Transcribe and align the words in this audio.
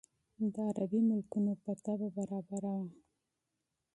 د 0.53 0.55
عربي 0.69 1.01
ملکونو 1.09 1.51
په 1.63 1.71
طبع 1.83 2.09
برابره 2.17 2.71
وه. 2.81 2.85